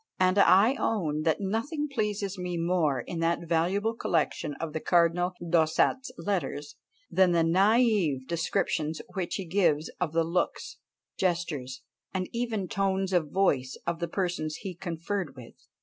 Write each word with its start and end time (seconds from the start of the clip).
And 0.19 0.39
I 0.39 0.73
own 0.79 1.21
that 1.25 1.39
nothing 1.41 1.87
pleases 1.87 2.35
me 2.35 2.57
more 2.57 3.01
in 3.01 3.19
that 3.19 3.47
valuable 3.47 3.93
collection 3.93 4.55
of 4.55 4.73
the 4.73 4.79
Cardinal 4.79 5.33
D'Ossat's 5.47 6.11
letters, 6.17 6.75
than 7.11 7.33
the 7.33 7.43
naïve 7.43 8.25
descriptions 8.25 8.99
which 9.13 9.35
he 9.35 9.45
gives 9.45 9.91
of 9.99 10.11
the 10.13 10.23
looks, 10.23 10.77
gestures, 11.19 11.83
and 12.15 12.27
even 12.33 12.67
tones 12.67 13.13
of 13.13 13.29
voice, 13.29 13.77
of 13.85 13.99
the 13.99 14.07
persons 14.07 14.55
he 14.61 14.73
conferred 14.73 15.35
with." 15.35 15.53